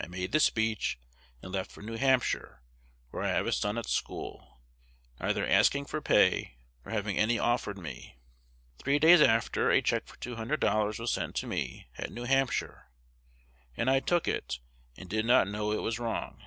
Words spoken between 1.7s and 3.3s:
for New Hampshire, where I